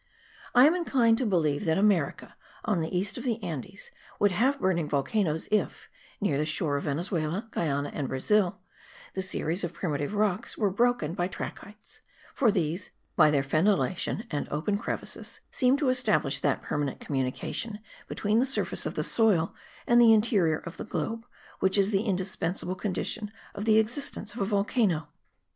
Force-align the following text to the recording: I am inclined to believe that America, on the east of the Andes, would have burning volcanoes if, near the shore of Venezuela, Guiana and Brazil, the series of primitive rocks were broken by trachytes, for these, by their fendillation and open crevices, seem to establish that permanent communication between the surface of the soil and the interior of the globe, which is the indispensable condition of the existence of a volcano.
I 0.55 0.65
am 0.65 0.73
inclined 0.75 1.19
to 1.19 1.27
believe 1.27 1.65
that 1.65 1.77
America, 1.77 2.35
on 2.65 2.81
the 2.81 2.89
east 2.97 3.19
of 3.19 3.23
the 3.23 3.37
Andes, 3.43 3.91
would 4.17 4.31
have 4.31 4.59
burning 4.59 4.89
volcanoes 4.89 5.47
if, 5.51 5.89
near 6.19 6.39
the 6.39 6.43
shore 6.45 6.75
of 6.75 6.85
Venezuela, 6.85 7.47
Guiana 7.51 7.91
and 7.93 8.07
Brazil, 8.07 8.61
the 9.13 9.21
series 9.21 9.63
of 9.63 9.73
primitive 9.75 10.15
rocks 10.15 10.57
were 10.57 10.71
broken 10.71 11.13
by 11.13 11.27
trachytes, 11.27 12.01
for 12.33 12.49
these, 12.49 12.89
by 13.15 13.29
their 13.29 13.43
fendillation 13.43 14.25
and 14.31 14.49
open 14.49 14.75
crevices, 14.79 15.39
seem 15.51 15.77
to 15.77 15.89
establish 15.89 16.39
that 16.39 16.63
permanent 16.63 16.99
communication 16.99 17.77
between 18.07 18.39
the 18.39 18.45
surface 18.47 18.87
of 18.87 18.95
the 18.95 19.03
soil 19.03 19.53
and 19.85 20.01
the 20.01 20.13
interior 20.13 20.57
of 20.57 20.77
the 20.77 20.83
globe, 20.83 21.27
which 21.59 21.77
is 21.77 21.91
the 21.91 22.05
indispensable 22.07 22.73
condition 22.73 23.29
of 23.53 23.65
the 23.65 23.77
existence 23.77 24.33
of 24.33 24.41
a 24.41 24.45
volcano. 24.45 25.09